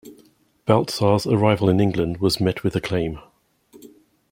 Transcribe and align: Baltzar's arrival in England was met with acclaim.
Baltzar's 0.65 1.27
arrival 1.27 1.69
in 1.69 1.79
England 1.79 2.17
was 2.21 2.39
met 2.39 2.63
with 2.63 2.75
acclaim. 2.75 3.19